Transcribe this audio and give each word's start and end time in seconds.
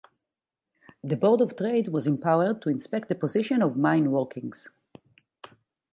The 1.03 1.15
Board 1.15 1.41
of 1.41 1.55
Trade 1.55 1.89
was 1.89 2.07
empowered 2.07 2.63
to 2.63 2.69
inspect 2.69 3.07
the 3.07 3.13
position 3.13 3.61
of 3.61 3.77
mine 3.77 4.09
workings. 4.09 4.67